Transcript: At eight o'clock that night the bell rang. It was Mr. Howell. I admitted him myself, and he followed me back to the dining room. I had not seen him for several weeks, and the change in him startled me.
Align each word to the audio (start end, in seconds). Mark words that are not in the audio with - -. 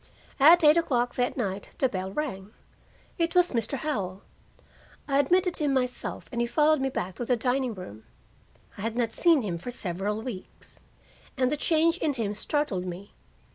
At 0.39 0.63
eight 0.63 0.77
o'clock 0.77 1.13
that 1.13 1.37
night 1.37 1.69
the 1.77 1.87
bell 1.87 2.11
rang. 2.11 2.55
It 3.19 3.35
was 3.35 3.51
Mr. 3.51 3.77
Howell. 3.77 4.23
I 5.07 5.19
admitted 5.19 5.57
him 5.57 5.75
myself, 5.75 6.25
and 6.31 6.41
he 6.41 6.47
followed 6.47 6.81
me 6.81 6.89
back 6.89 7.13
to 7.17 7.23
the 7.25 7.37
dining 7.37 7.75
room. 7.75 8.05
I 8.79 8.81
had 8.81 8.95
not 8.95 9.11
seen 9.11 9.43
him 9.43 9.59
for 9.59 9.69
several 9.69 10.23
weeks, 10.23 10.81
and 11.37 11.51
the 11.51 11.55
change 11.55 11.99
in 11.99 12.15
him 12.15 12.33
startled 12.33 12.87
me. 12.87 13.13